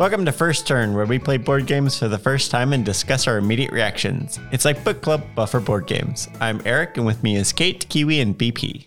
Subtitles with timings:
[0.00, 3.26] Welcome to First Turn, where we play board games for the first time and discuss
[3.26, 4.40] our immediate reactions.
[4.50, 6.26] It's like book club, but for board games.
[6.40, 8.86] I'm Eric, and with me is Kate, Kiwi, and BP.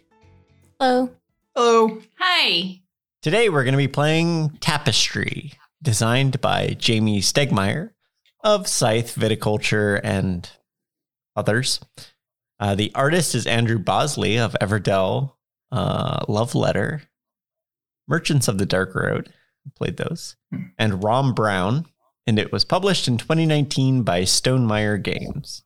[0.79, 1.11] Hello.
[1.55, 2.01] Hello.
[2.17, 2.81] Hi.
[3.21, 5.53] Today we're going to be playing Tapestry,
[5.83, 7.91] designed by Jamey Stegmaier
[8.43, 10.49] of Scythe Viticulture and
[11.35, 11.79] others.
[12.59, 15.33] Uh, the artist is Andrew Bosley of Everdell,
[15.71, 17.03] uh, Love Letter,
[18.07, 19.31] Merchants of the Dark Road.
[19.75, 20.35] Played those,
[20.77, 21.85] and Rom Brown,
[22.27, 25.63] and it was published in 2019 by Stonemaier Games.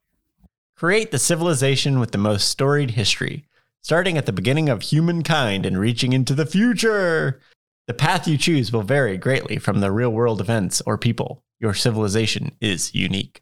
[0.76, 3.46] Create the civilization with the most storied history,
[3.82, 7.41] starting at the beginning of humankind and reaching into the future.
[7.88, 11.44] The path you choose will vary greatly from the real world events or people.
[11.60, 13.41] Your civilization is unique.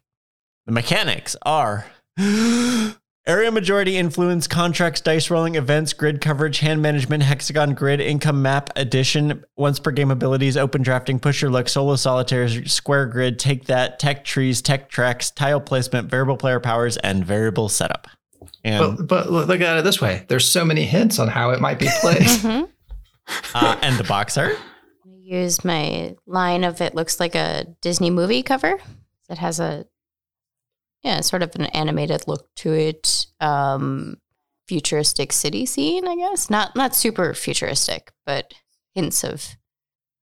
[0.66, 1.86] The mechanics are
[3.26, 8.70] area majority influence, contracts, dice rolling, events, grid coverage, hand management, hexagon grid, income map,
[8.76, 13.66] addition, once per game abilities, open drafting, push your luck, solo solitaires, square grid, take
[13.66, 18.06] that, tech trees, tech tracks, tile placement, variable player powers, and variable setup.
[18.62, 21.60] And But, but look at it this way there's so many hints on how it
[21.60, 22.22] might be played.
[22.22, 22.68] Mhm.
[23.54, 24.56] uh, and the box art.
[25.04, 28.78] I use my line of it looks like a Disney movie cover.
[29.28, 29.84] that has a
[31.02, 33.26] yeah, sort of an animated look to it.
[33.40, 34.16] Um
[34.68, 36.50] futuristic city scene, I guess.
[36.50, 38.52] Not not super futuristic, but
[38.94, 39.44] hints of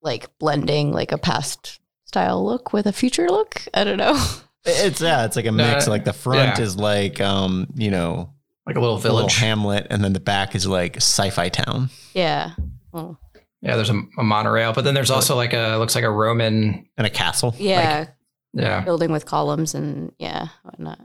[0.03, 3.63] like blending like a past style look with a future look.
[3.73, 4.23] I don't know.
[4.67, 5.87] It's yeah, it's like a No, mix.
[5.87, 6.65] like the front yeah.
[6.65, 8.33] is like um, you know,
[8.67, 9.37] like a little a little village.
[9.37, 11.91] hamlet, and then the back is like sci-fi town.
[12.15, 12.53] yeah.
[12.91, 13.19] Well,
[13.61, 16.87] yeah, there's a, a monorail, but then there's also like a looks like a Roman.
[16.97, 17.55] And a castle.
[17.59, 18.07] yeah,
[18.55, 18.81] Yeah.
[18.83, 21.01] building with columns and yeah, whatnot.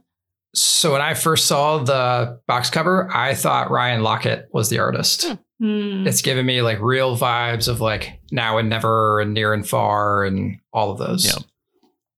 [0.55, 5.25] So when I first saw the box cover, I thought Ryan Laukat was the artist.
[5.28, 5.33] Hmm.
[5.61, 6.08] Hmm.
[6.08, 10.23] It's giving me like real vibes of like now and never and near and far
[10.23, 11.25] and all of those.
[11.25, 11.33] Yeah.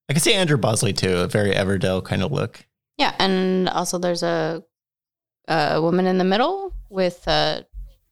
[0.09, 2.66] I can see Andrew Bosley too, a very Everdell kind of look.
[2.97, 4.63] Yeah, and also there's a
[5.47, 7.63] a woman in the middle with uh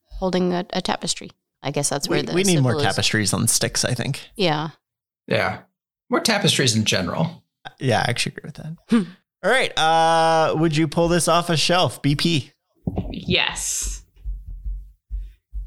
[0.05, 1.29] holding a, a tapestry.
[1.61, 2.95] I guess that's where We, the we need more symbol is.
[2.95, 4.27] tapestries on sticks, I think.
[4.35, 4.69] Yeah.
[5.27, 5.59] Yeah.
[6.09, 7.43] More tapestries in general.
[7.79, 8.75] Yeah, I actually agree with that.
[8.89, 9.03] Hmm.
[9.43, 9.77] All right.
[9.77, 12.01] Uh, would you pull this off a shelf?
[12.01, 12.51] BP.
[13.11, 14.03] Yes.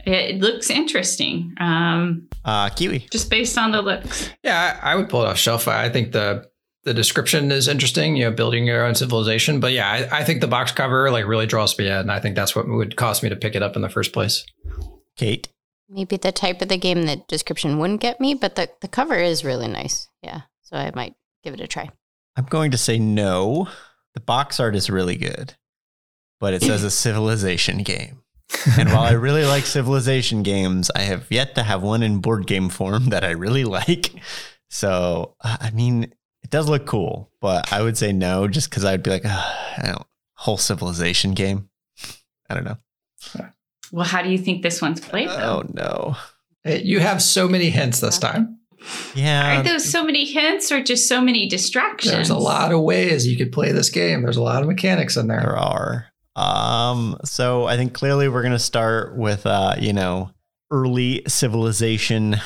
[0.05, 1.55] It looks interesting.
[1.61, 3.07] Um, Uh, Kiwi.
[3.11, 4.31] just based on the looks.
[4.43, 5.69] Yeah, I, I would pull it off shelf.
[5.69, 6.51] I think the
[6.85, 9.61] the description is interesting, you know, building your own civilization.
[9.61, 11.93] But yeah, I, I think the box cover like really draws me in.
[11.93, 14.13] And I think that's what would cost me to pick it up in the first
[14.13, 14.45] place.
[15.17, 15.49] Kate.
[15.93, 19.17] Maybe the type of the game the description wouldn't get me, but the, the cover
[19.17, 20.09] is really nice.
[20.23, 20.43] Yeah.
[20.63, 21.15] So I might
[21.45, 21.91] give it a try.
[22.37, 23.69] I'm going to say no.
[24.15, 25.55] The box art is really good,
[26.41, 28.23] but it says a civilization game.
[28.79, 32.47] And while I really like civilization games, I have yet to have one in board
[32.47, 34.13] game form that I really like.
[34.71, 36.05] So, uh, I mean,
[36.43, 39.55] it does look cool, but I would say no just because I'd be like, "Ugh,
[39.79, 41.69] I don't, whole civilization game.
[42.49, 42.79] I don't know.
[43.93, 45.63] Well, how do you think this one's played, though?
[45.63, 46.17] Oh, no.
[46.65, 48.59] Hey, you have so many hints this time.
[49.15, 49.61] Yeah.
[49.61, 52.13] Are those so many hints or just so many distractions?
[52.13, 54.23] There's a lot of ways you could play this game.
[54.23, 55.41] There's a lot of mechanics in there.
[55.41, 56.07] There are.
[56.35, 60.31] Um, so I think clearly we're gonna start with uh, you know,
[60.71, 62.37] early civilization.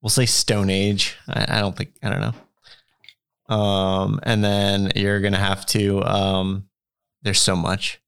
[0.00, 1.16] We'll say Stone Age.
[1.28, 3.54] I, I don't think I don't know.
[3.54, 6.68] Um, and then you're gonna have to um
[7.22, 8.00] there's so much.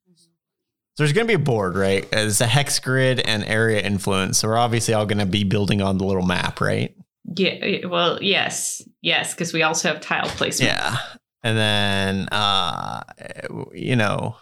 [0.98, 2.04] So there's gonna be a board, right?
[2.10, 4.38] It's a hex grid and area influence.
[4.38, 6.92] So we're obviously all gonna be building on the little map, right?
[7.36, 7.86] Yeah.
[7.86, 8.82] Well, yes.
[9.00, 9.32] Yes.
[9.32, 10.96] Because we also have tile placement Yeah.
[11.44, 13.04] And then uh
[13.72, 14.38] you know,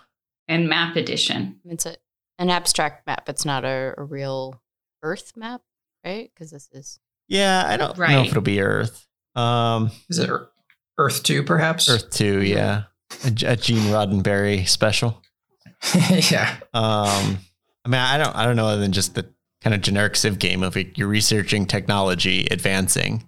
[0.48, 1.60] and map edition.
[1.66, 1.98] It's a
[2.38, 3.28] an abstract map.
[3.28, 4.62] It's not a, a real
[5.02, 5.60] Earth map,
[6.06, 6.30] right?
[6.34, 9.06] Because this is yeah, I don't know if it'll be Earth.
[9.34, 10.30] Um Is it
[10.96, 11.90] Earth 2, perhaps?
[11.90, 12.84] Earth 2, yeah.
[13.26, 15.22] A, a Gene Roddenberry special.
[16.30, 16.56] yeah.
[16.74, 17.38] Um,
[17.84, 19.26] I mean, I don't, I don't know other than just the
[19.62, 23.26] kind of generic Civ game of it, you're researching technology, advancing.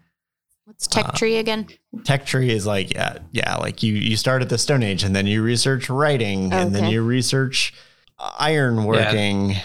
[0.65, 1.67] what's Tech Uh, Tree again?
[2.05, 5.15] Tech tree is like, yeah, yeah, like you, you start at the Stone Age and
[5.17, 7.73] then you research writing and then you research
[8.19, 9.57] uh, iron working.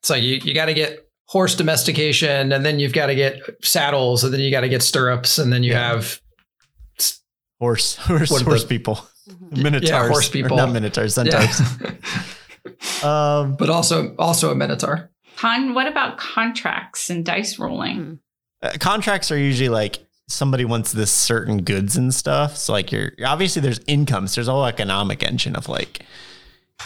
[0.00, 3.40] It's like you, you got to get horse domestication and then you've got to get
[3.62, 5.92] saddles and then you got to get stirrups and then you Yeah.
[5.92, 6.20] have
[7.58, 9.62] Horse, horse, horse the- people, Mhm.
[9.62, 10.56] minotaurs, horse people.
[10.56, 11.60] not minotaurs, centaurs.
[11.80, 11.90] yeah.
[13.02, 15.10] Um, but also also a minotaur.
[15.36, 15.72] Con.
[15.74, 17.96] What about contracts and dice rolling?
[17.96, 18.14] Hmm.
[18.62, 19.98] uh, contracts are usually like
[20.28, 22.56] somebody wants this certain goods and stuff.
[22.58, 24.34] So like you're obviously there's incomes.
[24.34, 26.02] There's a whole economic engine of like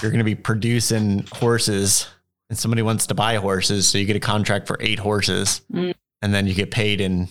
[0.01, 2.07] you're going to be producing horses
[2.49, 3.89] and somebody wants to buy horses.
[3.89, 5.95] So you get a contract for eight horses Mm.
[6.23, 7.29] and then you get paid in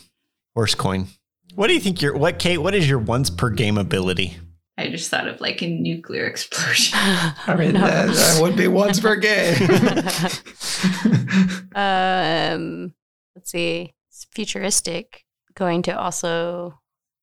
[0.54, 1.08] horse coin.
[1.56, 2.58] What do you think your what Kate?
[2.58, 4.38] What is your once per game ability?
[4.78, 6.94] I just thought of like a nuclear explosion.
[6.98, 9.56] I mean, that, that would be once per game.
[11.76, 12.94] um,
[13.36, 13.94] let's see.
[14.10, 15.26] It's futuristic.
[15.56, 16.80] Going to also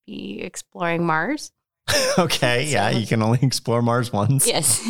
[0.07, 1.51] be exploring Mars.
[2.19, 4.47] okay, yeah, you can only explore Mars once.
[4.47, 4.81] Yes.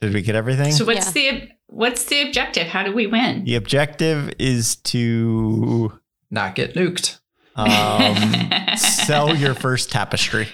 [0.00, 0.72] Did we get everything?
[0.72, 2.68] so what's the what's the objective?
[2.68, 3.44] How do we win?
[3.44, 5.92] the objective is to
[6.30, 7.18] Not get nuked.
[7.58, 10.48] Um, sell your first tapestry,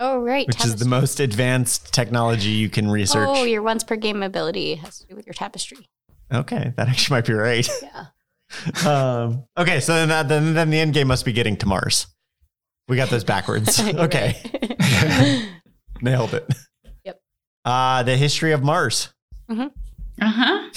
[0.00, 0.46] oh, right.
[0.46, 3.28] which is the most advanced technology you can research.
[3.30, 5.88] Oh, your once per game ability has to do with your tapestry.
[6.32, 7.68] okay, that actually might be right.
[7.82, 8.06] Yeah.
[8.86, 12.06] um, okay, so then, that, then then the end game must be getting to Mars.
[12.88, 13.80] We got those backwards.
[13.96, 14.36] Okay,
[14.80, 15.48] right.
[16.00, 16.46] nailed it.
[17.04, 17.20] Yep.
[17.64, 19.12] Uh, the history of Mars.
[19.48, 19.68] Uh
[20.20, 20.70] huh.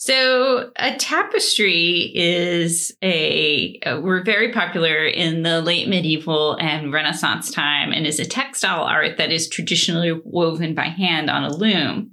[0.00, 7.92] So a tapestry is a were very popular in the late medieval and Renaissance time,
[7.92, 12.12] and is a textile art that is traditionally woven by hand on a loom.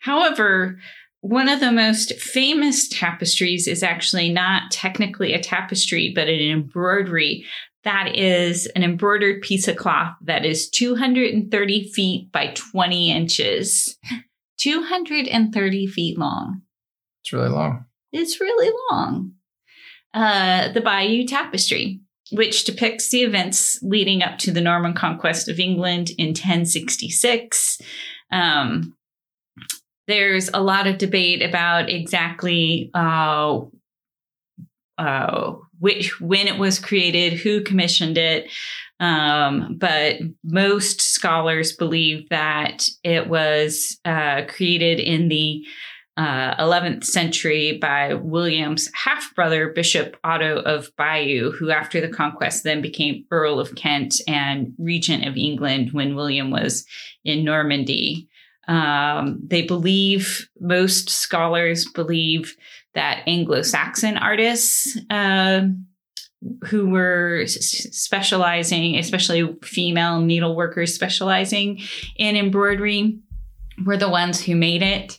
[0.00, 0.78] However,
[1.22, 7.46] one of the most famous tapestries is actually not technically a tapestry, but an embroidery.
[7.84, 13.98] That is an embroidered piece of cloth that is 230 feet by 20 inches.
[14.58, 16.60] 230 feet long.
[17.22, 17.86] It's really long.
[18.12, 19.32] It's really long.
[20.12, 22.00] Uh, the Bayeux Tapestry,
[22.32, 27.78] which depicts the events leading up to the Norman conquest of England in 1066.
[28.30, 28.94] Um,
[30.08, 33.60] there's a lot of debate about exactly uh,
[34.98, 38.50] uh, which when it was created, who commissioned it.
[39.00, 45.64] Um, but most scholars believe that it was uh, created in the
[46.16, 52.64] uh, 11th century by William's half brother, Bishop Odo of Bayeux, who after the conquest
[52.64, 56.84] then became Earl of Kent and Regent of England when William was
[57.24, 58.28] in Normandy.
[58.68, 62.56] Um, they believe, most scholars believe
[62.94, 65.62] that Anglo Saxon artists uh,
[66.66, 71.80] who were specializing, especially female needleworkers specializing
[72.16, 73.18] in embroidery,
[73.84, 75.18] were the ones who made it.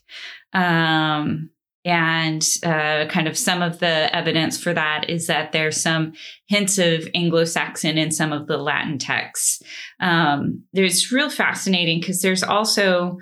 [0.54, 1.50] Um,
[1.86, 6.14] and uh, kind of some of the evidence for that is that there's some
[6.48, 9.62] hints of Anglo Saxon in some of the Latin texts.
[10.00, 13.18] Um, there's real fascinating because there's also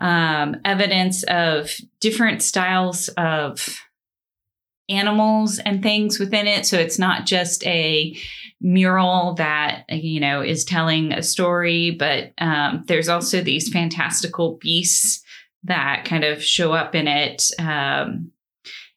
[0.00, 1.70] um, evidence of
[2.00, 3.78] different styles of
[4.88, 6.64] animals and things within it.
[6.64, 8.16] So it's not just a
[8.60, 15.22] mural that you know is telling a story, but um, there's also these fantastical beasts
[15.64, 18.30] that kind of show up in it um,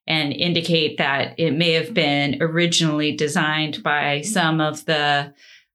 [0.08, 5.34] and indicate that it may have been originally designed by some of the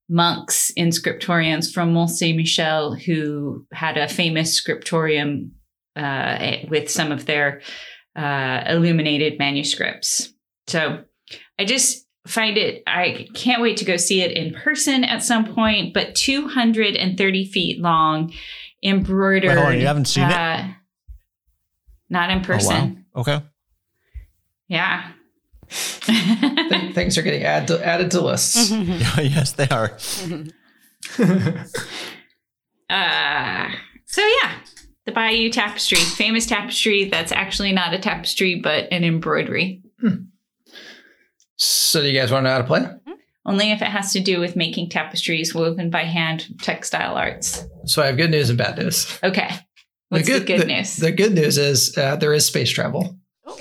[0.08, 5.52] monks in scriptoriums from Mont Saint Michel who had a famous scriptorium
[5.96, 7.62] uh, with some of their
[8.14, 10.32] uh, illuminated manuscripts.
[10.68, 11.04] So
[11.58, 15.44] I just find it, I can't wait to go see it in person at some
[15.54, 18.32] point, but 230 feet long,
[18.86, 19.48] embroidered.
[19.50, 20.32] Wait, hold on, you haven't seen it?
[20.32, 20.68] uh,
[22.08, 22.72] Not in person.
[22.72, 23.04] Oh, person.
[23.14, 23.20] wow.
[23.20, 23.44] Okay.
[24.68, 25.12] Yeah.
[25.68, 28.70] Th- Things are getting add to, added to lists.
[29.18, 29.96] yes, they are.
[32.88, 33.68] Uh,
[34.06, 34.52] so yeah,
[35.06, 39.82] the Bayeux Tapestry, famous tapestry that's actually not a tapestry but an embroidery.
[41.56, 42.88] so, do you guys want to know how to play?
[43.46, 47.64] Only if it has to do with making tapestries woven by hand textile arts.
[47.84, 49.18] So, I have good news and bad news.
[49.22, 49.48] Okay.
[50.08, 50.96] What's the good, news?
[50.96, 53.18] The good news is uh, there is space travel.
[53.46, 53.58] Oh.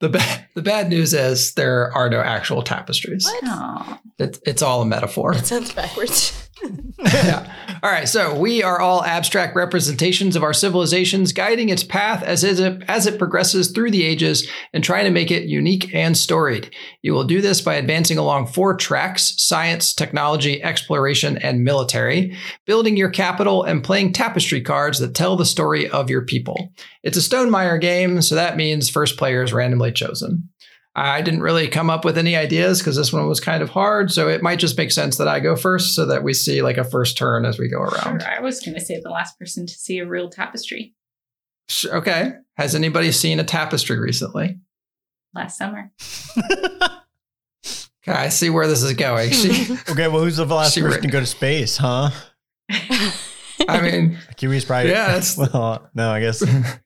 [0.00, 3.24] The ba- the bad news is there are no actual tapestries.
[3.24, 4.00] What?
[4.18, 5.34] It, it's all a metaphor.
[5.34, 6.49] It sounds backwards.
[6.98, 7.52] Yeah.
[7.82, 8.08] All right.
[8.08, 13.06] So we are all abstract representations of our civilizations, guiding its path as it, as
[13.06, 16.74] it progresses through the ages and trying to make it unique and storied.
[17.00, 22.36] You will do this by advancing along four tracks science, technology, exploration, and military,
[22.66, 26.74] building your capital, and playing tapestry cards that tell the story of your people.
[27.02, 30.49] It's a Stonemaier game, so that means first player is randomly chosen.
[31.00, 34.10] I didn't really come up with any ideas because this one was kind of hard.
[34.12, 36.76] So it might just make sense that I go first so that we see like
[36.76, 38.20] a first turn as we go around.
[38.20, 40.94] Sure, I was going to say the last person to see a real tapestry
[41.68, 42.32] Sh- Okay.
[42.56, 44.58] Has anybody seen a tapestry recently?
[45.34, 45.90] last summer.
[48.08, 49.30] Okay, I see where this is going.
[49.30, 52.08] She, Okay, well, who's the last She person re- to go to space, huh?
[53.68, 54.90] I mean, Kiwi's probably.
[54.90, 56.38] Yeah, that's- well, no, I guess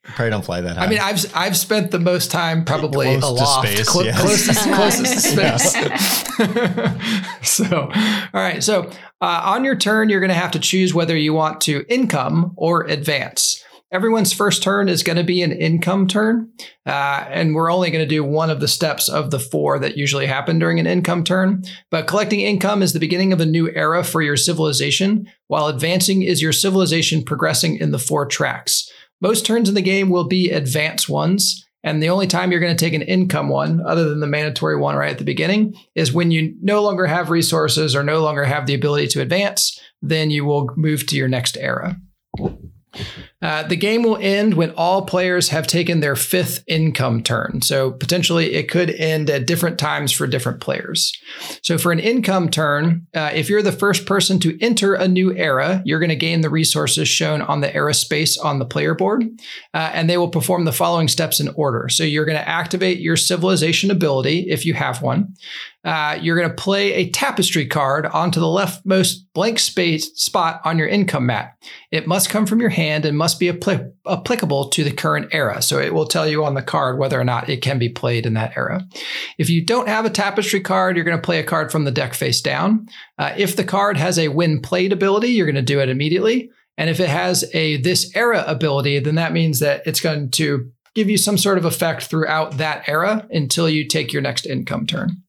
[0.04, 0.84] probably don't fly that high.
[0.84, 4.20] I mean, I've I've spent the most time probably Close to space, clo- yes.
[4.20, 7.48] closest closest to space.
[7.50, 8.62] so, all right.
[8.62, 8.90] So,
[9.20, 12.52] uh, on your turn, you're going to have to choose whether you want to income
[12.56, 13.63] or advance.
[13.94, 16.50] Everyone's first turn is going to be an income turn,
[16.84, 19.96] uh, and we're only going to do one of the steps of the four that
[19.96, 21.62] usually happen during an income turn.
[21.92, 26.22] But collecting income is the beginning of a new era for your civilization, while advancing
[26.22, 28.90] is your civilization progressing in the four tracks.
[29.20, 31.64] Most turns in the game will be advance ones.
[31.84, 34.76] And the only time you're going to take an income one, other than the mandatory
[34.76, 38.42] one right at the beginning, is when you no longer have resources or no longer
[38.42, 41.96] have the ability to advance, then you will move to your next era.
[43.44, 47.60] Uh, the game will end when all players have taken their fifth income turn.
[47.60, 51.12] So potentially it could end at different times for different players.
[51.62, 55.36] So for an income turn, uh, if you're the first person to enter a new
[55.36, 58.94] era, you're going to gain the resources shown on the era space on the player
[58.94, 59.24] board,
[59.74, 61.90] uh, and they will perform the following steps in order.
[61.90, 65.34] So you're going to activate your civilization ability if you have one.
[65.84, 70.78] Uh, you're going to play a tapestry card onto the leftmost blank space spot on
[70.78, 71.58] your income mat.
[71.90, 75.62] It must come from your hand and must be appli- applicable to the current era.
[75.62, 78.26] So it will tell you on the card whether or not it can be played
[78.26, 78.82] in that era.
[79.38, 81.90] If you don't have a tapestry card, you're going to play a card from the
[81.90, 82.86] deck face down.
[83.18, 86.50] Uh, if the card has a win played ability, you're going to do it immediately.
[86.76, 90.70] And if it has a this era ability, then that means that it's going to
[90.94, 94.86] give you some sort of effect throughout that era until you take your next income
[94.86, 95.23] turn.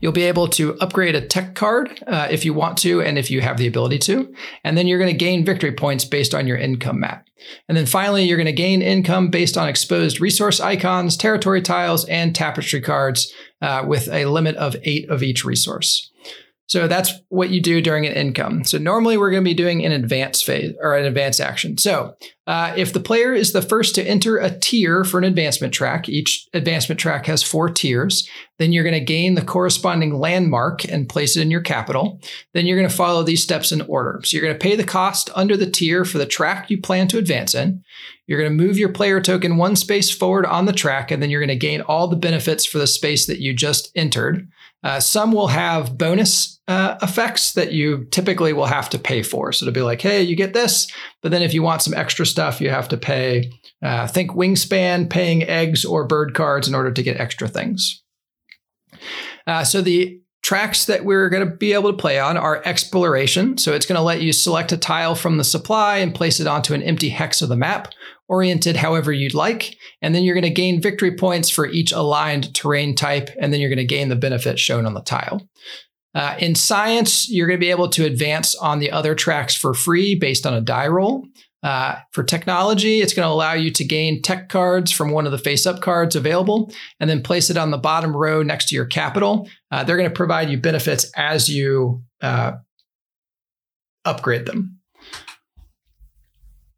[0.00, 3.30] You'll be able to upgrade a tech card uh, if you want to and if
[3.30, 4.32] you have the ability to.
[4.64, 7.26] And then you're going to gain victory points based on your income map.
[7.68, 12.04] And then finally, you're going to gain income based on exposed resource icons, territory tiles,
[12.06, 16.11] and tapestry cards uh, with a limit of eight of each resource.
[16.72, 18.64] So that's what you do during an income.
[18.64, 21.76] So normally we're going to be doing an advance phase or an advance action.
[21.76, 25.74] So uh, if the player is the first to enter a tier for an advancement
[25.74, 28.26] track, each advancement track has four tiers,
[28.58, 32.18] then you're going to gain the corresponding landmark and place it in your capital.
[32.54, 34.22] Then you're going to follow these steps in order.
[34.24, 37.06] So you're going to pay the cost under the tier for the track you plan
[37.08, 37.84] to advance in.
[38.26, 41.28] You're going to move your player token one space forward on the track, and then
[41.28, 44.48] you're going to gain all the benefits for the space that you just entered.
[44.82, 49.52] Uh, some will have bonus uh, effects that you typically will have to pay for.
[49.52, 50.90] So it'll be like, hey, you get this,
[51.22, 53.50] but then if you want some extra stuff, you have to pay.
[53.82, 58.02] Uh, think wingspan, paying eggs or bird cards in order to get extra things.
[59.46, 63.56] Uh, so the tracks that we're going to be able to play on are exploration.
[63.56, 66.46] So it's going to let you select a tile from the supply and place it
[66.46, 67.92] onto an empty hex of the map,
[68.28, 69.76] oriented however you'd like.
[70.02, 73.60] And then you're going to gain victory points for each aligned terrain type, and then
[73.60, 75.48] you're going to gain the benefit shown on the tile.
[76.14, 79.72] Uh, in science, you're going to be able to advance on the other tracks for
[79.72, 81.24] free based on a die roll.
[81.62, 85.32] Uh, for technology, it's going to allow you to gain tech cards from one of
[85.32, 88.74] the face up cards available and then place it on the bottom row next to
[88.74, 89.48] your capital.
[89.70, 92.52] Uh, they're going to provide you benefits as you uh,
[94.04, 94.81] upgrade them.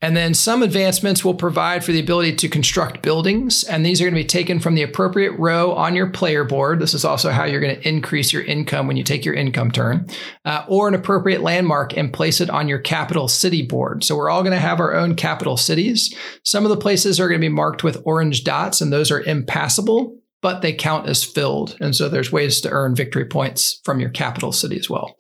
[0.05, 3.65] And then some advancements will provide for the ability to construct buildings.
[3.65, 6.79] And these are going to be taken from the appropriate row on your player board.
[6.79, 9.71] This is also how you're going to increase your income when you take your income
[9.71, 10.07] turn,
[10.45, 14.05] uh, or an appropriate landmark and place it on your capital city board.
[14.05, 16.15] So we're all going to have our own capital cities.
[16.45, 19.23] Some of the places are going to be marked with orange dots, and those are
[19.23, 21.79] impassable, but they count as filled.
[21.81, 25.17] And so there's ways to earn victory points from your capital city as well.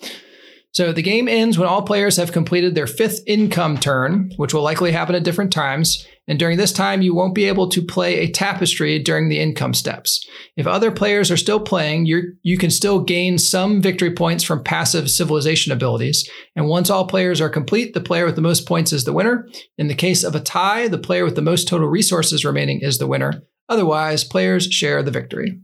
[0.74, 4.62] So the game ends when all players have completed their fifth income turn, which will
[4.62, 6.04] likely happen at different times.
[6.26, 9.72] And during this time, you won't be able to play a tapestry during the income
[9.72, 10.26] steps.
[10.56, 14.64] If other players are still playing, you you can still gain some victory points from
[14.64, 16.28] passive civilization abilities.
[16.56, 19.46] And once all players are complete, the player with the most points is the winner.
[19.78, 22.98] In the case of a tie, the player with the most total resources remaining is
[22.98, 23.44] the winner.
[23.68, 25.60] Otherwise, players share the victory.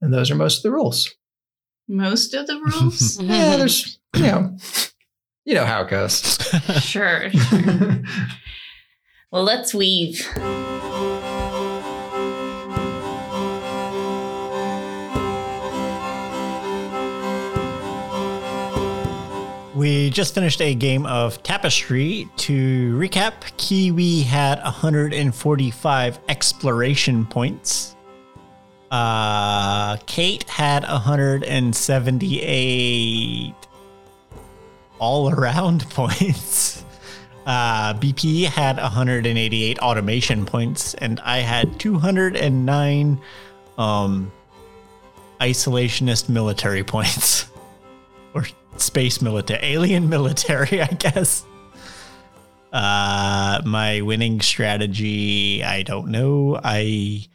[0.00, 1.14] And those are most of the rules.
[1.90, 3.20] Most of the rules?
[3.22, 4.56] Yeah, there's you know,
[5.44, 6.38] you know how it goes.
[6.80, 7.30] sure.
[9.32, 10.20] Well, let's weave.
[19.74, 22.28] We just finished a game of Tapestry.
[22.36, 27.96] To recap, Kiwi had 145 exploration points.
[28.90, 33.54] Uh, Kate had 178
[34.98, 36.84] all around points.
[37.46, 43.18] Uh, BP had 188 automation points, and I had 209
[43.78, 44.30] um,
[45.40, 47.46] isolationist military points.
[48.34, 48.44] or
[48.76, 51.44] space military, alien military, I guess.
[52.72, 56.60] Uh, my winning strategy, I don't know.
[56.62, 57.26] I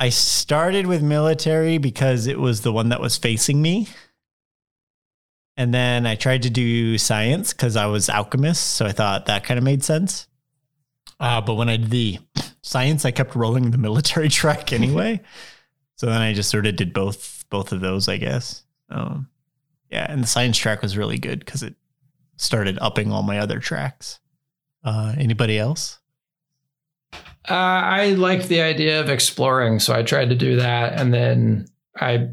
[0.00, 3.86] I started with military because it was the one that was facing me.
[5.58, 9.44] And then I tried to do science because I was alchemist, so I thought that
[9.44, 10.26] kind of made sense.
[11.20, 12.18] Uh, but when I did the
[12.62, 15.20] science, I kept rolling the military track anyway.
[15.96, 18.62] so then I just sort of did both both of those, I guess.
[18.88, 19.28] Um,
[19.90, 21.74] yeah, and the science track was really good because it
[22.36, 24.18] started upping all my other tracks.
[24.82, 25.99] Uh, anybody else?
[27.48, 31.66] Uh, I liked the idea of exploring, so I tried to do that, and then
[31.98, 32.28] I,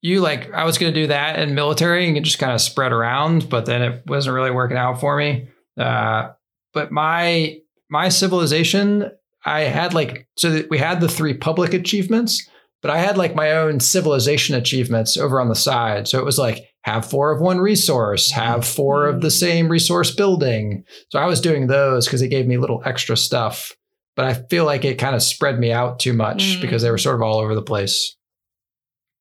[0.00, 2.92] you like, I was going to do that in military and just kind of spread
[2.92, 5.48] around, but then it wasn't really working out for me.
[5.78, 6.30] Uh,
[6.72, 7.58] but my
[7.88, 9.10] my civilization,
[9.44, 12.48] I had like so we had the three public achievements,
[12.82, 16.08] but I had like my own civilization achievements over on the side.
[16.08, 20.14] So it was like have four of one resource, have four of the same resource
[20.14, 20.84] building.
[21.10, 23.72] So I was doing those because it gave me little extra stuff.
[24.16, 26.60] But I feel like it kind of spread me out too much Mm.
[26.62, 28.16] because they were sort of all over the place.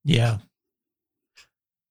[0.06, 0.38] Yeah.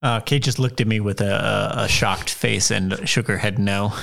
[0.03, 3.39] Uh, Kate just looked at me with a, a, a shocked face and shook her
[3.39, 3.91] head no.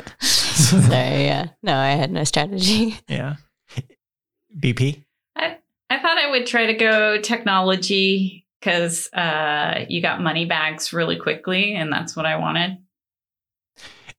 [0.20, 1.48] Sorry, yeah.
[1.62, 2.98] No, I had no strategy.
[3.08, 3.36] Yeah.
[4.58, 5.04] BP?
[5.36, 5.58] I,
[5.90, 11.16] I thought I would try to go technology because uh, you got money bags really
[11.18, 12.78] quickly, and that's what I wanted.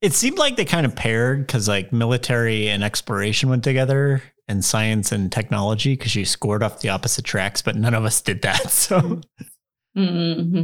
[0.01, 4.63] It seemed like they kind of paired because like military and exploration went together and
[4.63, 8.41] science and technology because you scored off the opposite tracks, but none of us did
[8.43, 8.61] that.
[8.69, 9.21] So,
[9.95, 10.61] hmm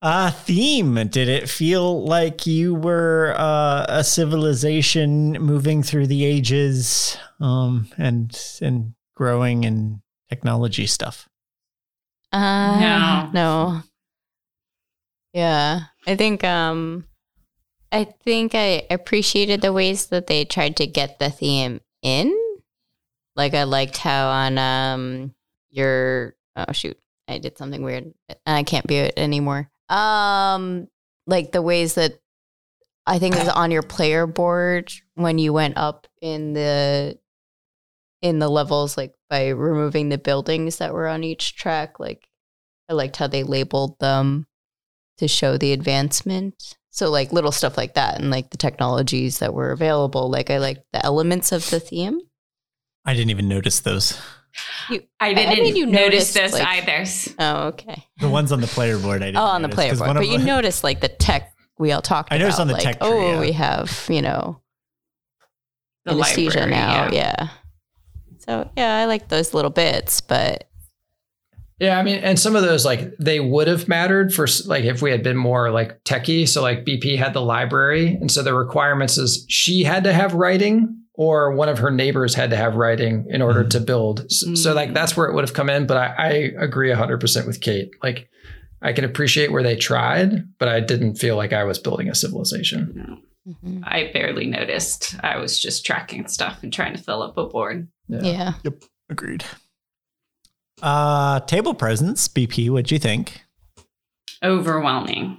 [0.00, 7.16] uh, theme did it feel like you were uh, a civilization moving through the ages
[7.38, 11.28] um, and and growing in technology stuff?
[12.32, 13.30] Uh, No.
[13.32, 13.82] no.
[15.34, 17.06] Yeah, I think um,
[17.92, 22.34] I think I appreciated the ways that they tried to get the theme in.
[23.36, 25.34] Like I liked how on um
[25.70, 28.12] your oh shoot, I did something weird.
[28.46, 29.70] I can't view it anymore.
[29.88, 30.88] Um,
[31.26, 32.18] like the ways that
[33.06, 37.18] I think it was on your player board when you went up in the
[38.22, 42.00] in the levels, like by removing the buildings that were on each track.
[42.00, 42.28] Like
[42.88, 44.46] I liked how they labeled them
[45.18, 46.78] to show the advancement.
[46.94, 50.30] So like little stuff like that and like the technologies that were available.
[50.30, 52.20] Like I liked the elements of the theme.
[53.04, 54.20] I didn't even notice those.
[55.18, 57.04] I didn't mean, you notice noticed, this like- either.
[57.38, 58.04] Oh, okay.
[58.20, 59.38] The ones on the player board, I didn't.
[59.38, 60.14] Oh, on the player board.
[60.14, 62.60] But you them- noticed like the tech we all talked I noticed about.
[62.62, 63.40] on the like, tech tree, oh, yeah.
[63.40, 64.60] we have, you know,
[66.04, 67.04] The anesthesia library, now.
[67.10, 67.10] yeah.
[67.12, 67.48] Yeah.
[68.46, 70.68] So yeah, I like those little bits, but
[71.78, 75.02] Yeah, I mean, and some of those like they would have mattered for like if
[75.02, 76.48] we had been more like techie.
[76.48, 80.34] So like BP had the library, and so the requirements is she had to have
[80.34, 84.20] writing, or one of her neighbors had to have writing in order to build.
[84.26, 84.94] S- So like Mm.
[84.94, 85.86] that's where it would have come in.
[85.86, 87.90] But I, I agree hundred percent with Kate.
[88.02, 88.28] Like
[88.80, 92.14] I can appreciate where they tried, but I didn't feel like I was building a
[92.14, 93.20] civilization.
[93.46, 93.82] No, mhm.
[93.84, 95.16] I barely noticed.
[95.24, 97.88] I was just tracking stuff and trying to fill up a board.
[98.08, 98.54] yeah.
[98.62, 98.82] Yep.
[99.10, 99.44] Agreed.
[100.82, 102.68] Uh, table presence, BP.
[102.70, 103.42] What'd you think?
[104.42, 105.38] Overwhelming.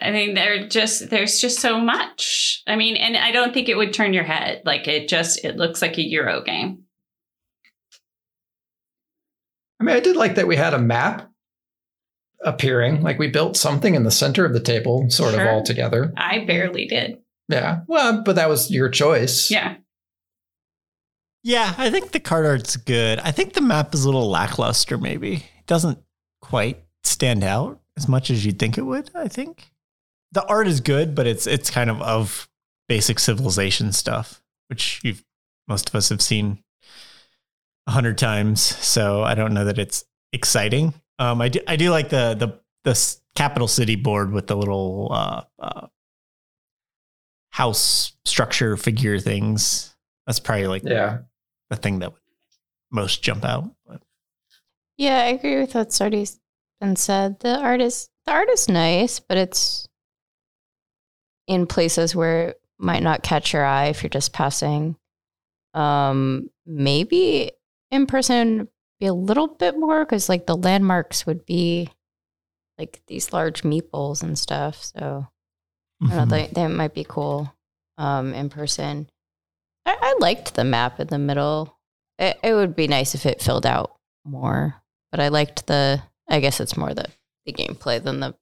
[0.00, 2.62] I mean, there just there's just so much.
[2.66, 4.62] I mean, and I don't think it would turn your head.
[4.64, 6.84] Like it just it looks like a Euro game.
[9.80, 11.30] I mean, I did like that we had a map
[12.42, 15.42] appearing, like we built something in the center of the table, sort Sure.
[15.42, 16.12] of all together.
[16.16, 17.18] I barely did.
[17.48, 17.80] Yeah.
[17.86, 19.50] Well, but that was your choice.
[19.50, 19.76] Yeah.
[21.42, 23.18] Yeah, I think the card art's good.
[23.20, 24.98] I think the map is a little lackluster.
[24.98, 25.98] Maybe it doesn't
[26.40, 29.10] quite stand out as much as you'd think it would.
[29.14, 29.72] I think
[30.32, 32.48] the art is good, but it's it's kind of of
[32.88, 35.24] basic civilization stuff, which you've
[35.66, 36.62] most of us have seen
[37.86, 38.60] a hundred times.
[38.60, 40.92] So I don't know that it's exciting.
[41.18, 45.08] Um, I do I do like the the the capital city board with the little
[45.10, 45.86] uh, uh,
[47.50, 49.94] house structure figure things.
[50.26, 51.18] That's probably like Yeah.
[51.70, 52.20] The thing that would
[52.90, 53.70] most jump out.
[53.86, 54.02] But
[54.98, 56.26] Yeah, I agree with what's already
[56.80, 57.40] been said.
[57.40, 59.88] The art is the art is nice, but it's
[61.46, 64.96] in places where it might not catch your eye if you're just passing.
[65.74, 67.52] Um, maybe
[67.90, 71.88] in person be a little bit more because like the landmarks would be
[72.78, 74.82] like these large meeples and stuff.
[74.82, 75.26] So
[76.02, 76.30] I don't know, Mhm.
[76.30, 77.52] they, they might be cool
[77.98, 79.08] um, in person.
[79.86, 81.76] I, I liked the map in the middle.
[82.18, 84.76] It, it would be nice if it filled out more,
[85.10, 86.02] but I liked the.
[86.28, 87.06] I guess it's more the
[87.46, 88.34] the gameplay than the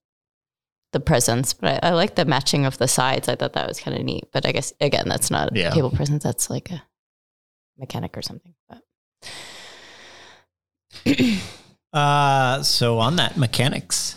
[0.93, 1.53] the presence.
[1.55, 3.29] But I, I like the matching of the sides.
[3.29, 4.25] I thought that was kind of neat.
[4.33, 5.71] But I guess again, that's not Yeah.
[5.71, 6.25] table presence.
[6.25, 6.83] That's like a
[7.79, 8.55] mechanic or something.
[8.69, 8.83] But
[11.91, 14.17] Uh, so on that mechanics.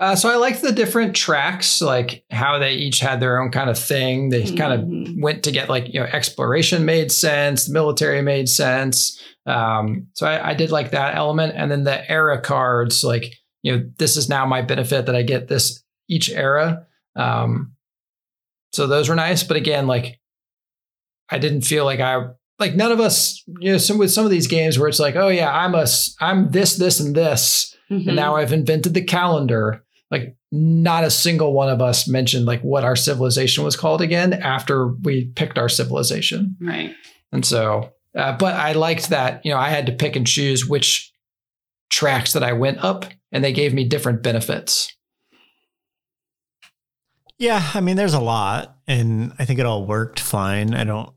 [0.00, 3.70] Uh, so I liked the different tracks, like how they each had their own kind
[3.70, 4.28] of thing.
[4.28, 5.22] They kind of Mhm.
[5.22, 9.20] went to get like you know exploration made sense, the military made sense.
[9.46, 13.76] Um, so I, I did like that element, and then the era cards, like you
[13.76, 16.86] know, this is now my benefit that I get this each era.
[17.16, 17.72] Um,
[18.72, 20.18] so those were nice, but again, like
[21.30, 22.26] I didn't feel like I
[22.58, 25.16] like none of us, you know, some with some of these games where it's like,
[25.16, 25.86] oh yeah, I'm a,
[26.20, 28.06] I'm this, this, and this Mhm.
[28.08, 29.84] and now I've invented the calendar.
[30.10, 34.32] Like not a single one of us mentioned like what our civilization was called again
[34.32, 36.56] after we picked our civilization.
[36.60, 36.94] right.
[37.32, 40.66] And so, uh, but I liked that you know I had to pick and choose
[40.68, 41.12] which
[41.90, 44.94] tracks that I went up, and they gave me different benefits.
[47.38, 50.74] Yeah, I mean, there's a lot, and I think it all worked fine.
[50.74, 51.12] I don't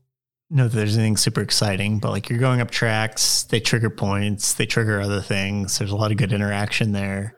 [0.50, 4.54] know that there's anything super exciting, but like you're going up tracks, they trigger points,
[4.54, 5.78] they trigger other things.
[5.78, 7.34] There's a lot of good interaction there.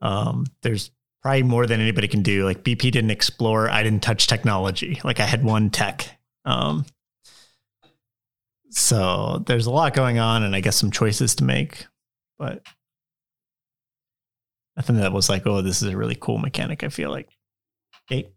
[0.00, 0.90] Um, there's
[1.22, 2.44] probably more than anybody can do.
[2.44, 5.00] Like BP didn't explore, I didn't touch technology.
[5.02, 6.08] Like I had one tech.
[6.44, 6.86] Um,
[8.70, 11.86] so there's a lot going on, and I guess some choices to make,
[12.38, 12.62] but
[14.76, 16.84] nothing that was like, oh, this is a really cool mechanic.
[16.84, 17.28] I feel like.
[18.08, 18.28] Kate?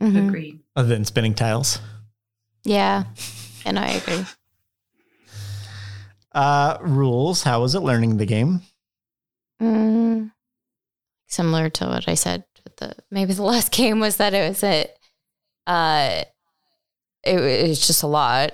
[0.00, 0.28] Mhm.
[0.28, 0.60] Agreed.
[0.74, 1.80] other than spinning tiles.
[2.64, 3.04] Yeah,
[3.64, 4.24] and I agree.
[6.30, 7.42] Uh, rules.
[7.42, 8.60] How was it learning the game?
[9.60, 10.30] Mm,
[11.26, 14.62] similar to what I said with the maybe the last game was that it was
[14.62, 16.24] uh
[17.24, 18.52] it, it was just a lot.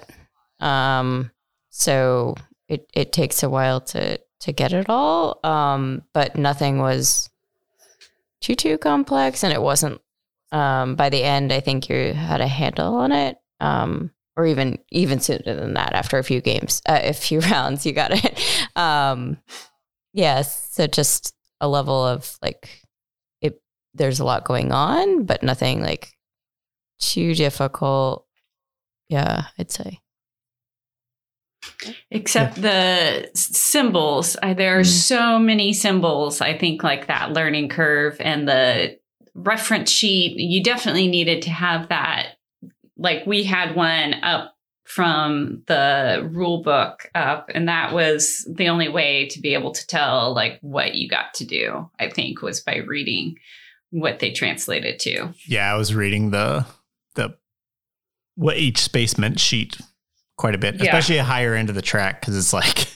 [0.60, 1.30] Um
[1.70, 2.36] so
[2.68, 5.40] it it takes a while to to get it all.
[5.44, 7.28] Um but nothing was
[8.40, 10.00] too too complex and it wasn't
[10.52, 13.36] um by the end I think you had a handle on it.
[13.60, 17.86] Um or even even sooner than that after a few games uh, a few rounds
[17.86, 18.40] you got it
[18.76, 19.38] um
[20.16, 20.68] Yes.
[20.72, 22.82] So just a level of like
[23.40, 23.60] it
[23.94, 26.12] there's a lot going on, but nothing like
[27.00, 28.24] too difficult.
[29.08, 29.98] Yeah, I'd say.
[32.12, 34.36] Except the symbols.
[34.42, 34.86] I, there are Mm.
[34.86, 36.40] so many symbols.
[36.40, 38.96] I think like that learning curve and the
[39.34, 40.36] reference sheet.
[40.38, 42.33] You definitely needed to have that.
[43.04, 48.88] Like we had one up from the rule book up, and that was the only
[48.88, 51.88] way to be able to tell like what you got to do.
[52.00, 53.36] I think was by reading
[53.90, 55.32] what they translated to.
[55.46, 56.66] Yeah, I was reading the
[57.14, 57.36] the
[58.34, 59.78] what each space meant sheet
[60.36, 60.84] quite a bit, Yeah.
[60.86, 62.88] especially a higher end of the track because it's like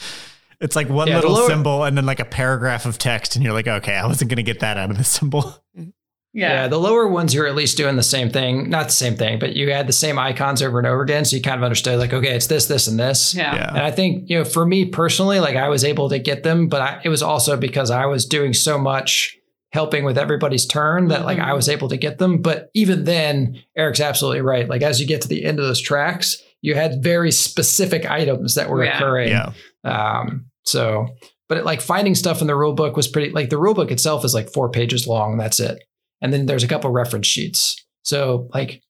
[0.60, 3.44] it's like one Yeah, little lower- symbol and then like a paragraph of text, and
[3.44, 5.42] you're like, okay, I wasn't gonna get that out of the symbol.
[5.76, 5.90] Mm-hmm.
[6.36, 6.68] Yeah.
[6.68, 9.56] the lower ones you're at least doing the same thing, not the same thing, but
[9.56, 12.12] you had the same icons over and over again, so you kind of understood like,
[12.12, 13.34] okay, it's this, this, and this.
[13.34, 13.54] yeah.
[13.54, 13.68] Yeah.
[13.70, 16.68] And I think, you know, for me personally, like I was able to get them,
[16.68, 19.36] but I, it was also because I was doing so much
[19.72, 21.44] helping with everybody's turn that like Mhm.
[21.44, 22.40] I was able to get them.
[22.42, 24.68] But even then, Eric's absolutely right.
[24.68, 28.54] Like as you get to the end of those tracks, you had very specific items
[28.54, 28.96] that were Yeah.
[28.96, 29.28] occurring.
[29.30, 29.52] Yeah,
[29.84, 31.08] Um, so,
[31.48, 33.90] but it, like finding stuff in the rule book was pretty, like the rule book
[33.90, 35.32] itself is like four pages long.
[35.32, 35.78] And that's it.
[36.22, 37.76] And then there's a couple reference sheets.
[38.02, 38.82] So like,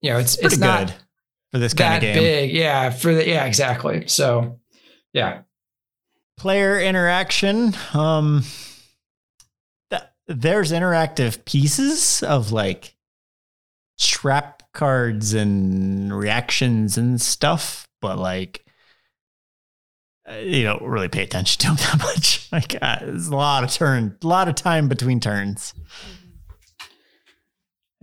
[0.00, 0.94] you know, it's, pretty it's not good
[1.52, 2.22] for this kind that of game.
[2.22, 2.52] big.
[2.52, 2.90] Yeah.
[2.90, 4.06] For the, yeah, exactly.
[4.08, 4.60] So
[5.12, 5.42] yeah.
[6.36, 8.44] player interaction um
[9.90, 12.94] th- there's interactive pieces of like
[13.98, 18.64] trap cards and reactions and stuff but like
[20.38, 23.70] you don't really pay attention to them that much like uh, there's a lot of
[23.72, 25.74] turn a lot of time between turns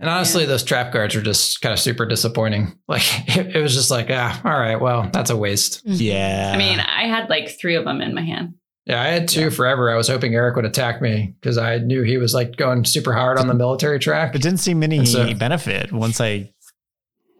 [0.00, 0.48] And honestly, Yeah.
[0.50, 2.78] those trap cards are just kind of super disappointing.
[2.88, 3.02] Like
[3.36, 5.82] it, it was just like, ah, all right, well, that's a waste.
[5.84, 8.54] yeah I mean, I had like three of them in my hand.
[8.86, 9.90] Yeah, I had two forever.
[9.90, 13.12] I was hoping Eric would attack me because I knew he was like going super
[13.12, 14.34] hard on the military track.
[14.34, 16.50] it didn't seem any so- benefit once i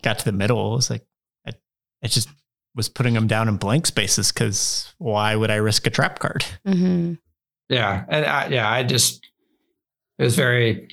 [0.03, 1.07] got to the middle it was like
[1.47, 1.53] i,
[2.03, 2.29] I just
[2.75, 6.45] was putting them down in blank spaces because why would i risk a trap card
[6.67, 7.15] hmm
[7.69, 9.27] Yeah, and I, yeah, I just
[10.19, 10.89] it was very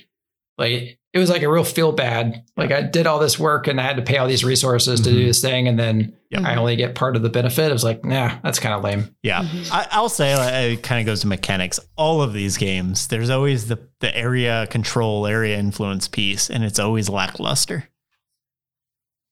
[0.58, 2.44] like it was like a real feel bad.
[2.58, 5.08] Like I did all this work and I had to pay all these resources to
[5.08, 5.12] Mhm.
[5.14, 6.42] do this thing, and then Yeah.
[6.46, 7.70] I only get part of the benefit.
[7.70, 9.14] It was like, nah, that's kind of lame.
[9.22, 9.72] Yeah, Mhm.
[9.72, 11.80] I, I'll say like, it kind of goes to mechanics.
[11.96, 16.78] All of these games, there's always the the area control, area influence piece, and it's
[16.78, 17.88] always lackluster.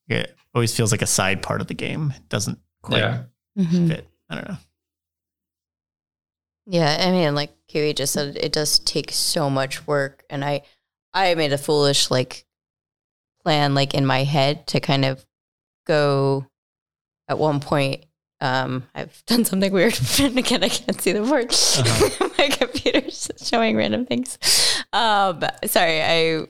[0.09, 2.13] It always feels like a side part of the game.
[2.17, 3.23] It doesn't quite Yeah.
[3.57, 4.09] hmm fit.
[4.31, 4.57] I don't know.
[6.67, 10.63] Yeah, I mean, like Kiwi just said, it does take so much work, and I,
[11.13, 12.47] I made a foolish like
[13.43, 15.25] plan, like in my head, to kind of
[15.87, 16.47] go.
[17.27, 18.05] At one point,
[18.43, 21.53] um, I've done something weird, and again, I can't see the board.
[21.53, 22.29] Uh-huh.
[22.39, 24.39] my computer's showing random things.
[24.93, 26.47] Um, sorry, I,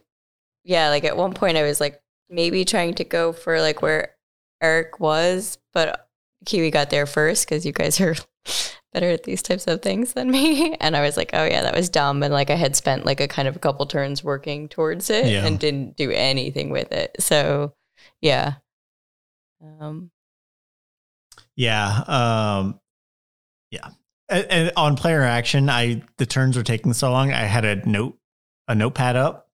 [0.64, 4.14] yeah, like at one point, I was like maybe trying to go for like where
[4.62, 6.08] Eric was, but
[6.46, 8.14] Kiwi got there first because you guys are
[8.92, 10.74] better at these types of things than me.
[10.80, 12.22] And I was like, oh yeah, that was dumb.
[12.22, 15.26] And like I had spent like a kind of a couple turns working towards it
[15.26, 15.46] Yeah.
[15.46, 17.16] and didn't do anything with it.
[17.20, 17.74] So
[18.20, 18.54] yeah.
[19.80, 20.10] Um,
[21.56, 22.02] Yeah.
[22.06, 22.80] Um,
[23.70, 23.88] yeah.
[24.28, 27.32] And, and on player action, I the turns were taking so long.
[27.32, 28.18] I had a note,
[28.68, 29.48] a notepad up,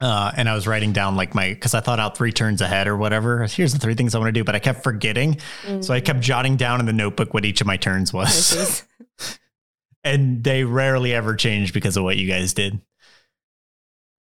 [0.00, 2.86] uh, and I was writing down like my because I thought out three turns ahead
[2.86, 3.46] or whatever.
[3.46, 5.38] Here's the three things I want to do, but I kept forgetting,
[5.80, 8.84] so I kept jotting down in the notebook what each of my turns was,
[10.04, 12.80] and they rarely ever changed because of what you guys did.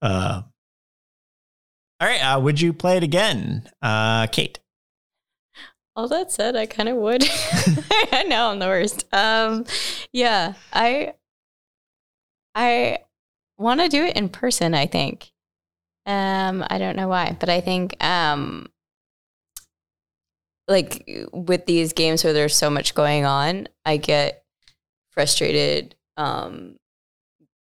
[0.01, 0.43] Uh.
[2.01, 2.19] All right.
[2.19, 4.59] Uh, would you play it again, uh, Kate?
[5.95, 7.23] All that said, I kind of would.
[8.11, 9.05] I know I'm the worst.
[9.13, 9.65] Um,
[10.11, 11.13] yeah, I
[12.53, 12.99] I
[13.57, 14.73] want to do it in person.
[14.73, 15.31] I think.
[16.05, 18.67] Um, I don't know why, but I think um,
[20.67, 24.43] like with these games where there's so much going on, I get
[25.11, 25.95] frustrated.
[26.17, 26.77] Um,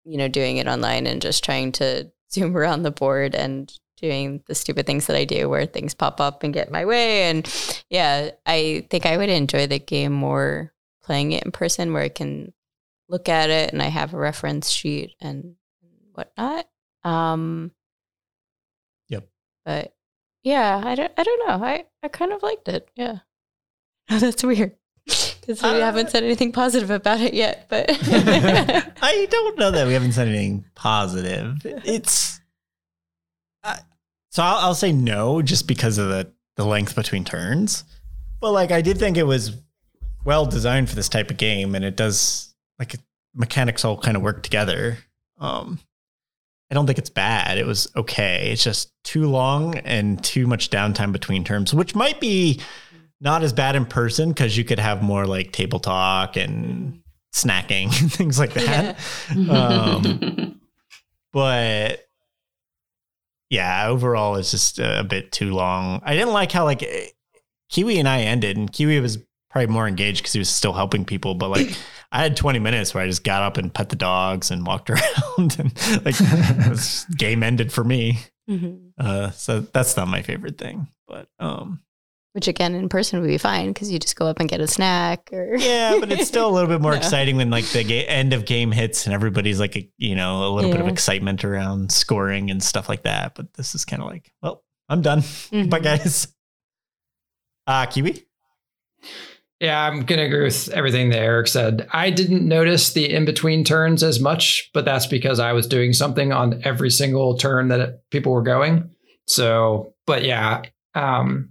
[0.05, 4.43] you know, doing it online and just trying to zoom around the board and doing
[4.47, 7.25] the stupid things that I do where things pop up and get in my way.
[7.25, 7.49] And
[7.91, 12.09] yeah, I think I would enjoy the game more playing it in person where I
[12.09, 12.53] can
[13.09, 15.57] look at it and I have a reference sheet and
[16.15, 16.67] whatnot.
[17.05, 17.73] Um.
[19.65, 19.95] But
[20.43, 21.65] yeah, I don't, I don't know.
[21.65, 22.89] I, I kind of liked it.
[22.97, 23.19] Yeah.
[24.09, 24.73] That's weird
[25.07, 27.67] because we Uh, haven't said anything positive about it yet.
[27.69, 27.87] But
[29.03, 31.59] I don't know that we haven't said anything positive.
[31.65, 32.41] It's
[33.63, 33.77] uh,
[34.31, 37.85] so I'll, I'll say no just because of the the length between turns.
[38.41, 39.57] But like I did think it was
[40.25, 42.97] well designed for this type of game, and it does like
[43.35, 44.99] mechanics all kind of work together.
[45.39, 45.79] Um,
[46.71, 47.59] I don't think it's bad.
[47.59, 48.51] It was okay.
[48.53, 52.61] It's just too long and too much downtime between terms, which might be
[53.21, 57.03] not as bad in person because you could have more like table talk and
[57.35, 58.99] snacking and things like that.
[59.49, 60.61] Um,
[61.33, 62.07] but
[63.51, 66.01] yeah, overall, it's just a bit too long.
[66.05, 66.89] I didn't like how like
[67.69, 69.19] Kiwi and I ended, and Kiwi was
[69.51, 71.35] probably more engaged because he was still helping people.
[71.35, 71.77] But like,
[72.13, 74.91] I had 20 minutes where I just got up and pet the dogs and walked
[74.91, 76.17] around, and like,
[77.17, 78.19] game ended for me.
[78.49, 78.91] Mhm.
[78.99, 80.89] Uh, so that's not my favorite thing.
[81.07, 81.81] But um,
[82.33, 84.67] which again in person would be fine because you just go up and get a
[84.67, 86.99] snack or yeah, but it's still a little bit more Yeah.
[86.99, 90.49] exciting when like the ga- end of game hits and everybody's like, a, you know,
[90.49, 93.35] a little bit of excitement around scoring and stuff like that.
[93.37, 95.21] But this is kind of like, well, I'm done.
[95.21, 95.71] Mhm.
[95.71, 96.27] Bye, guys.
[97.69, 98.25] Uh, Kiwi?
[99.61, 101.87] Yeah, I'm gonna agree with everything that Eric said.
[101.93, 105.93] I didn't notice the in between turns as much, but that's because I was doing
[105.93, 108.89] something on every single turn that it, people were going.
[109.27, 110.63] So, but yeah,
[110.95, 111.51] um,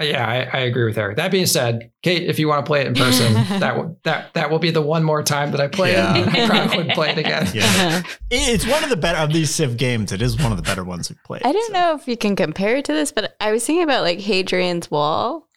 [0.00, 1.16] yeah, I, I agree with Eric.
[1.16, 4.32] That being said, Kate, if you want to play it in person, that will that
[4.34, 6.16] that will be the one more time that I play Yeah.
[6.18, 6.28] it.
[6.28, 7.48] I probably wouldn't play it again.
[7.52, 8.02] Yeah.
[8.30, 10.12] It's one of the better of these Civ games.
[10.12, 11.42] It is one of the better ones we've played.
[11.44, 11.72] I don't so.
[11.72, 14.88] know if you can compare it to this, but I was thinking about like Hadrian's
[14.88, 15.47] Wall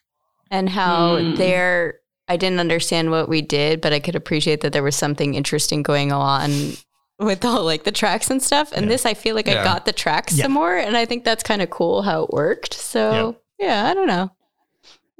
[0.51, 1.35] and how Hmm.
[1.35, 1.95] there
[2.27, 5.83] I didn't understand what we did, but I could appreciate that there was something interesting
[5.83, 6.73] going on
[7.19, 8.71] with all like the tracks and stuff.
[8.71, 8.89] And Yeah.
[8.89, 9.61] this I feel like Yeah.
[9.61, 10.43] I got the tracks Yeah.
[10.45, 12.73] some more and I think that's kind of cool how it worked.
[12.73, 14.31] So yeah, I don't know.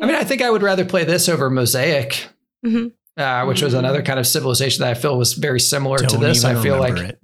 [0.01, 2.27] I mean, I think I would rather play this over Mosaic,
[2.65, 2.91] Mhm.
[3.17, 6.21] uh, which was another kind of civilization that I feel was very similar to Don't
[6.21, 6.43] this.
[6.45, 7.19] even I feel like it.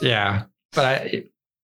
[0.00, 1.24] Yeah, but I,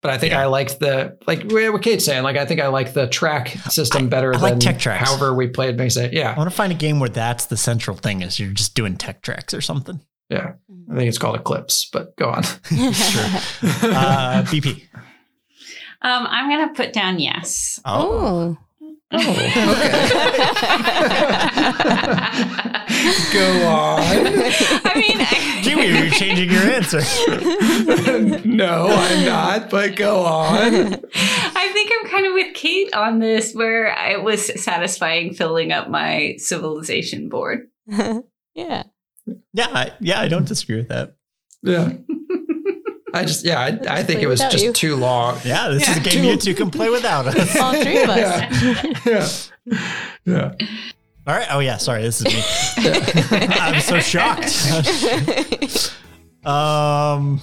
[0.05, 0.43] but I think Yeah.
[0.43, 2.23] I liked the like what Kate's saying.
[2.25, 5.09] Like I think I like the track system better I like than tech tracks.
[5.09, 6.13] However, we played makes it.
[6.13, 8.75] Yeah, I want to find a game where that's the central thing is you're just
[8.75, 10.01] doing tech tracks or something.
[10.29, 10.53] yeah.
[10.93, 12.43] I think it's called Eclipse, but go on.
[12.65, 12.83] sure.
[12.83, 14.83] Uh, BP.
[16.03, 17.81] Um, I'm going to put down yes.
[17.87, 18.59] Oh.
[19.11, 19.17] Oh,
[23.33, 24.01] go on.
[24.03, 24.51] I mean, I,
[24.91, 24.94] Kiwi,
[25.85, 27.01] you're changing your answer.
[28.47, 29.71] no, I'm not.
[29.71, 30.75] But go on.
[31.15, 35.89] I think I'm kind of with Kate on this, where it was satisfying filling up
[35.89, 37.69] my civilization board.
[37.87, 38.85] yeah.
[39.53, 41.17] Yeah, I, yeah, I don't disagree with that.
[41.63, 41.93] Yeah.
[43.15, 44.73] I just yeah, I, I think it was just you.
[44.73, 45.39] too long.
[45.45, 46.11] Yeah, this is a Yeah.
[46.11, 47.57] game you two can play without us.
[47.57, 48.19] All three of us.
[49.07, 49.29] Yeah.
[50.27, 50.53] yeah.
[50.59, 50.67] yeah.
[51.27, 51.47] All right.
[51.51, 51.79] Oh yeah.
[51.79, 52.03] Sorry.
[52.03, 52.43] This is me.
[53.61, 54.53] I'm so shocked.
[56.45, 57.41] um.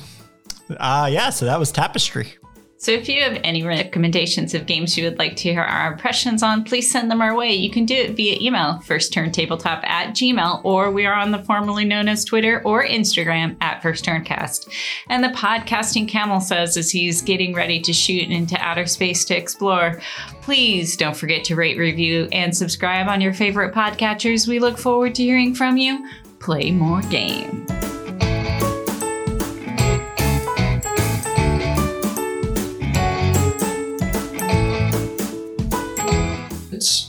[0.70, 1.30] Uh, yeah.
[1.32, 2.38] So that was Tapestry.
[2.82, 6.42] So if you have any recommendations of games you would like to hear our impressions
[6.42, 7.54] on, please send them our way.
[7.54, 11.30] You can do it via email, first turn tabletop at gmail, or we are on
[11.30, 14.68] the formerly known as Twitter or Instagram at first turncast.
[15.10, 19.38] And the podcasting camel says as he's getting ready to shoot into outer space to
[19.38, 20.02] explore,
[20.42, 24.48] please don't forget to rate, review, and subscribe on your favorite podcatchers.
[24.48, 26.10] We look forward to hearing from you.
[26.40, 27.68] Play more game.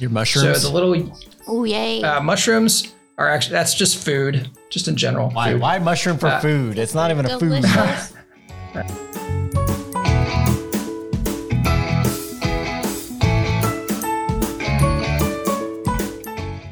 [0.02, 0.60] Your mushrooms.
[0.62, 1.12] so the little
[1.46, 2.02] Oh yay!
[2.02, 5.30] uh, mushrooms are actually that's just food, just in general.
[5.30, 5.52] why?
[5.52, 5.60] food.
[5.60, 6.76] Why mushroom for Uh, food?
[6.76, 7.62] It's not even a food.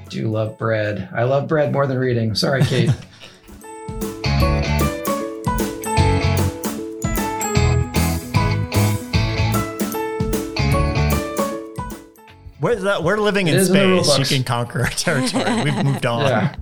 [0.08, 1.08] Do love bread.
[1.14, 2.34] I love bread more than reading.
[2.34, 2.90] Sorry, Kate.
[12.82, 14.18] We're, we're living It is in space.
[14.18, 15.62] You can conquer our territory.
[15.64, 16.22] We've moved on.
[16.26, 16.56] yeah.